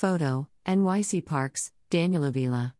Photo 0.00 0.48
NYC 0.66 1.26
Parks, 1.26 1.72
Daniel 1.90 2.24
Avila. 2.24 2.74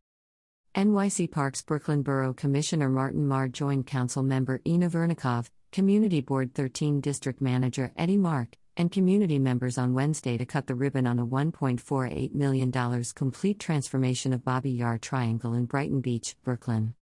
NYC 0.75 1.31
Parks 1.31 1.61
Brooklyn 1.61 2.01
Borough 2.01 2.33
Commissioner 2.33 2.89
Martin 2.89 3.29
Maher 3.29 3.47
joined 3.47 3.87
Council 3.87 4.23
Member 4.23 4.63
Inna 4.65 4.89
Vernikov, 4.89 5.51
Community 5.71 6.23
Board 6.23 6.55
13 6.55 7.03
District 7.03 7.39
Manager 7.43 7.93
Eddie 7.95 8.17
Mark, 8.17 8.57
and 8.75 8.91
community 8.91 9.39
members 9.39 9.77
on 9.77 9.93
Wednesday 9.93 10.39
to 10.39 10.47
cut 10.47 10.67
the 10.67 10.75
ribbon 10.75 11.07
on 11.07 11.19
a 11.19 11.27
$1.48 11.27 12.35
million 12.35 13.05
complete 13.15 13.61
transformation 13.61 14.33
of 14.33 14.43
Babi 14.43 14.71
Yar 14.71 14.97
Triangle 14.97 15.53
in 15.53 15.67
Brighton 15.67 16.01
Beach, 16.01 16.37
Brooklyn. 16.43 16.95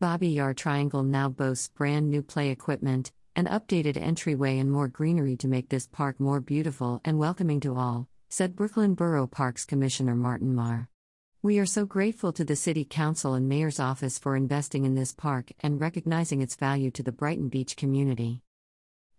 Babi 0.00 0.30
Yar 0.30 0.54
Triangle 0.54 1.04
now 1.04 1.28
boasts 1.28 1.68
brand 1.68 2.10
new 2.10 2.20
play 2.20 2.50
equipment, 2.50 3.12
an 3.36 3.46
updated 3.46 3.96
entryway, 3.96 4.58
and 4.58 4.72
more 4.72 4.88
greenery 4.88 5.36
to 5.36 5.46
make 5.46 5.68
this 5.68 5.86
park 5.86 6.18
more 6.18 6.40
beautiful 6.40 7.00
and 7.04 7.20
welcoming 7.20 7.60
to 7.60 7.76
all, 7.76 8.08
said 8.36 8.54
Brooklyn 8.54 8.92
Borough 8.92 9.26
Parks 9.26 9.64
Commissioner 9.64 10.14
Martin 10.14 10.54
Maher. 10.54 10.90
We 11.40 11.58
are 11.58 11.64
so 11.64 11.86
grateful 11.86 12.34
to 12.34 12.44
the 12.44 12.54
City 12.54 12.84
Council 12.84 13.32
and 13.32 13.48
Mayor's 13.48 13.80
Office 13.80 14.18
for 14.18 14.36
investing 14.36 14.84
in 14.84 14.94
this 14.94 15.14
park 15.14 15.52
and 15.60 15.80
recognizing 15.80 16.42
its 16.42 16.54
value 16.54 16.90
to 16.90 17.02
the 17.02 17.12
Brighton 17.12 17.48
Beach 17.48 17.78
community. 17.78 18.42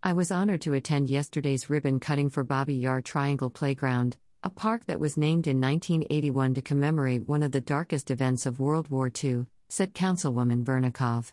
I 0.04 0.12
was 0.12 0.30
honored 0.30 0.60
to 0.60 0.74
attend 0.74 1.10
yesterday's 1.10 1.68
ribbon 1.68 1.98
cutting 1.98 2.30
for 2.30 2.44
Babi 2.44 2.76
Yar 2.76 3.02
Triangle 3.02 3.50
Playground, 3.50 4.16
a 4.44 4.50
park 4.50 4.86
that 4.86 5.00
was 5.00 5.16
named 5.16 5.48
in 5.48 5.60
1981 5.60 6.54
to 6.54 6.62
commemorate 6.62 7.28
one 7.28 7.42
of 7.42 7.50
the 7.50 7.60
darkest 7.60 8.12
events 8.12 8.46
of 8.46 8.60
World 8.60 8.88
War 8.88 9.10
II, 9.24 9.46
said 9.68 9.94
Councilwoman 9.94 10.62
Vernikov. 10.62 11.32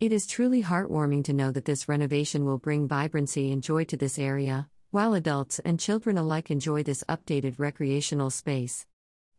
It 0.00 0.12
is 0.12 0.26
truly 0.26 0.64
heartwarming 0.64 1.22
to 1.26 1.32
know 1.32 1.52
that 1.52 1.64
this 1.64 1.88
renovation 1.88 2.44
will 2.44 2.58
bring 2.58 2.88
vibrancy 2.88 3.52
and 3.52 3.62
joy 3.62 3.84
to 3.84 3.96
this 3.96 4.18
area, 4.18 4.68
while 4.92 5.14
adults 5.14 5.60
and 5.60 5.78
children 5.78 6.18
alike 6.18 6.50
enjoy 6.50 6.82
this 6.82 7.04
updated 7.08 7.54
recreational 7.60 8.28
space. 8.28 8.86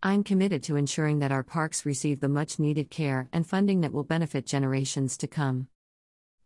I'm 0.02 0.24
committed 0.24 0.64
to 0.64 0.77
ensuring 0.77 1.20
that 1.20 1.34
our 1.34 1.44
parks 1.44 1.86
receive 1.86 2.22
the 2.22 2.30
much 2.30 2.58
needed 2.58 2.90
care 2.90 3.27
and 3.34 3.46
funding 3.46 3.82
that 3.82 3.91
will 3.91 4.05
benefit 4.05 4.46
generations 4.46 5.18
to 5.18 5.27
come. 5.27 5.68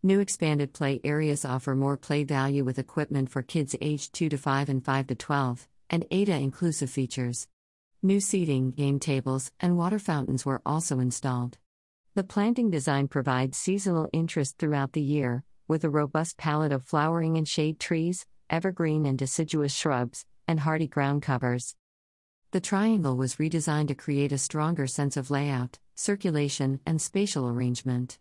New 0.02 0.20
expanded 0.20 0.74
play 0.74 1.02
areas 1.04 1.46
offer 1.46 1.76
more 1.76 1.98
play 1.98 2.24
value 2.24 2.64
with 2.64 2.80
equipment 2.80 3.30
for 3.30 3.44
kids 3.44 3.76
aged 3.80 4.12
2 4.14 4.30
to 4.30 4.38
5 4.40 4.70
and 4.70 4.84
5 4.84 5.08
to 5.08 5.16
12, 5.16 5.68
and 5.92 6.06
ADA 6.10 6.38
inclusive 6.38 6.90
features. 6.90 7.48
New 8.02 8.20
seating, 8.20 8.72
game 8.72 9.00
tables, 9.00 9.52
and 9.60 9.78
water 9.78 10.00
fountains 10.00 10.48
were 10.48 10.64
also 10.66 11.00
installed. 11.00 11.60
The 12.16 12.24
planting 12.24 12.72
design 12.72 13.08
provides 13.08 13.56
seasonal 13.56 14.10
interest 14.14 14.58
throughout 14.58 14.94
the 14.94 15.02
year, 15.02 15.44
with 15.68 15.84
a 15.84 15.90
robust 15.92 16.38
palette 16.38 16.72
of 16.72 16.84
flowering 16.84 17.38
and 17.38 17.48
shade 17.48 17.80
trees, 17.80 18.26
evergreen 18.50 19.06
and 19.06 19.18
deciduous 19.18 19.74
shrubs, 19.74 20.26
and 20.48 20.62
hardy 20.62 20.88
ground 20.88 21.22
covers. 21.22 21.76
The 22.52 22.62
triangle 22.62 23.18
was 23.18 23.36
redesigned 23.36 23.90
to 23.90 23.96
create 23.96 24.32
a 24.32 24.38
stronger 24.38 24.88
sense 24.88 25.18
of 25.18 25.30
layout, 25.30 25.80
circulation, 25.96 26.80
and 26.86 27.02
spatial 27.02 27.48
arrangement. 27.48 28.18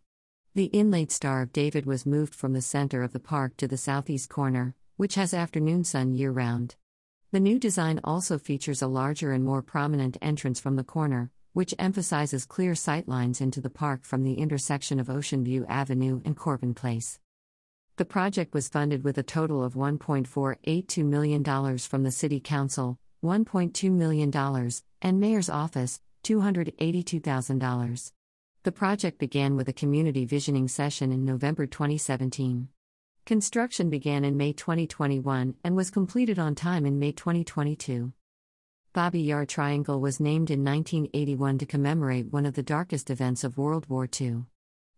The 0.54 0.66
inlaid 0.66 1.10
Star 1.10 1.42
of 1.42 1.52
David 1.52 1.86
was 1.86 2.06
moved 2.06 2.34
from 2.34 2.52
the 2.52 2.62
center 2.62 3.02
of 3.02 3.12
the 3.12 3.20
park 3.20 3.56
to 3.58 3.68
the 3.68 3.76
southeast 3.76 4.28
corner, 4.28 4.74
which 4.96 5.16
has 5.16 5.34
afternoon 5.34 5.84
sun 5.84 6.14
year 6.14 6.30
round. 6.30 6.76
The 7.32 7.40
new 7.40 7.58
design 7.58 7.98
also 8.04 8.38
features 8.38 8.80
a 8.80 8.86
larger 8.86 9.32
and 9.32 9.44
more 9.44 9.62
prominent 9.62 10.16
entrance 10.22 10.60
from 10.60 10.76
the 10.76 10.84
corner, 10.84 11.32
which 11.52 11.74
emphasizes 11.78 12.44
clear 12.44 12.74
sightlines 12.74 13.40
into 13.40 13.60
the 13.60 13.70
park 13.70 14.04
from 14.04 14.22
the 14.22 14.34
intersection 14.34 15.00
of 15.00 15.10
Ocean 15.10 15.44
View 15.44 15.66
Avenue 15.68 16.20
and 16.24 16.36
Corbin 16.36 16.74
Place. 16.74 17.18
The 17.96 18.04
project 18.04 18.54
was 18.54 18.68
funded 18.68 19.04
with 19.04 19.18
a 19.18 19.22
total 19.22 19.62
of 19.62 19.74
$1.482 19.74 21.04
million 21.04 21.78
from 21.78 22.02
the 22.02 22.10
City 22.10 22.40
Council, 22.40 22.98
$1.2 23.24 23.92
million, 23.92 24.70
and 25.00 25.20
Mayor's 25.20 25.48
Office, 25.48 26.00
$282,000. 26.24 28.12
The 28.64 28.72
project 28.72 29.18
began 29.18 29.54
with 29.54 29.68
a 29.68 29.72
community 29.72 30.24
visioning 30.24 30.66
session 30.66 31.12
in 31.12 31.24
November 31.24 31.66
2017. 31.66 32.66
Construction 33.26 33.90
began 33.90 34.24
in 34.24 34.36
May 34.36 34.52
2021 34.52 35.54
and 35.62 35.76
was 35.76 35.92
completed 35.92 36.36
on 36.36 36.56
time 36.56 36.86
in 36.86 36.98
May 36.98 37.12
2022. 37.12 38.12
Babi 38.92 39.20
Yar 39.20 39.46
Triangle 39.46 40.00
was 40.00 40.18
named 40.18 40.50
in 40.50 40.64
1981 40.64 41.58
to 41.58 41.66
commemorate 41.66 42.32
one 42.32 42.44
of 42.44 42.54
the 42.54 42.62
darkest 42.64 43.08
events 43.08 43.44
of 43.44 43.56
World 43.56 43.88
War 43.88 44.08
II. 44.20 44.46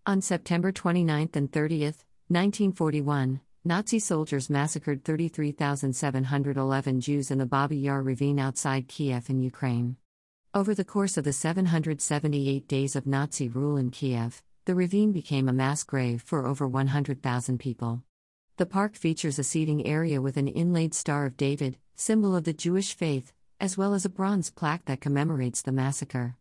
On 0.07 0.23
September 0.23 0.73
29 0.73 1.29
and 1.35 1.53
30, 1.53 1.93
1941, 2.29 3.41
Nazi 3.65 4.01
soldiers 4.01 4.51
massacred 4.51 5.05
33,711 5.05 7.01
Jews 7.01 7.31
in 7.31 7.39
the 7.39 7.47
Babi 7.47 7.77
Yar 7.77 8.03
ravine 8.03 8.41
outside 8.41 8.89
Kiev 8.89 9.31
in 9.31 9.41
Ukraine. 9.41 9.97
Over 10.53 10.75
the 10.75 10.85
course 10.85 11.17
of 11.17 11.23
the 11.23 11.33
778 11.33 12.67
days 12.67 12.97
of 12.97 13.07
Nazi 13.07 13.49
rule 13.49 13.77
in 13.77 13.93
Kiev, 13.93 14.43
the 14.65 14.75
ravine 14.75 15.13
became 15.13 15.49
a 15.49 15.53
mass 15.53 15.85
grave 15.85 16.21
for 16.21 16.45
over 16.45 16.67
100,000 16.67 17.59
people. 17.59 18.03
The 18.57 18.67
park 18.67 18.97
features 18.97 19.39
a 19.39 19.45
seating 19.45 19.87
area 19.87 20.21
with 20.21 20.37
an 20.37 20.49
inlaid 20.49 20.95
Star 20.95 21.27
of 21.27 21.37
David, 21.37 21.79
symbol 21.95 22.35
of 22.35 22.43
the 22.43 22.53
Jewish 22.53 22.93
faith, 22.93 23.33
as 23.61 23.79
well 23.79 23.95
as 23.95 24.05
a 24.05 24.09
bronze 24.09 24.51
plaque 24.51 24.87
that 24.87 25.01
commemorates 25.01 25.63
the 25.63 25.71
massacre. 25.71 26.35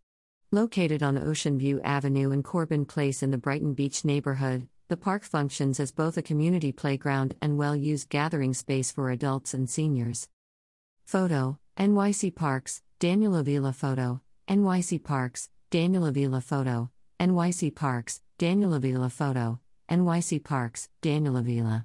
Located 0.51 1.03
on 1.03 1.19
Ocean 1.19 1.59
View 1.59 1.79
Avenue 1.81 2.31
and 2.31 2.43
Corbin 2.43 2.85
Place 2.85 3.21
in 3.21 3.29
the 3.29 3.37
Brighton 3.37 3.75
Beach 3.75 4.03
neighborhood, 4.03 4.67
the 4.87 4.97
park 4.97 5.23
functions 5.23 5.79
as 5.79 5.91
both 5.91 6.17
a 6.17 6.21
community 6.21 6.71
playground 6.71 7.35
and 7.41 7.57
well 7.57 7.75
used 7.75 8.09
gathering 8.09 8.53
space 8.53 8.91
for 8.91 9.09
adults 9.09 9.53
and 9.53 9.69
seniors. 9.69 10.27
Photo 11.05 11.57
NYC 11.77 12.33
Parks, 12.33 12.81
Daniel 12.99 13.35
Avila 13.35 13.73
Photo, 13.73 14.21
NYC 14.47 15.03
Parks, 15.03 15.49
Daniel 15.69 16.05
Avila 16.05 16.39
Photo, 16.39 16.89
NYC 17.19 17.75
Parks, 17.75 18.21
Daniel 18.37 18.73
Avila 18.73 19.09
Photo, 19.09 19.59
NYC 19.89 20.41
Parks, 20.41 20.87
Daniel 21.01 21.35
Avila. 21.35 21.83